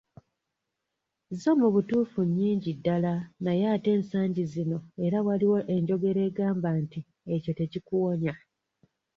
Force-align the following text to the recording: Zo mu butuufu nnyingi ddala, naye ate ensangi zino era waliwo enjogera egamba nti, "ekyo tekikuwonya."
Zo 1.41 1.51
mu 1.61 1.67
butuufu 1.73 2.19
nnyingi 2.27 2.71
ddala, 2.77 3.13
naye 3.45 3.65
ate 3.75 3.89
ensangi 3.97 4.43
zino 4.53 4.77
era 5.05 5.17
waliwo 5.27 5.57
enjogera 5.75 6.21
egamba 6.29 6.69
nti, 6.83 6.99
"ekyo 7.35 7.51
tekikuwonya." 7.57 8.33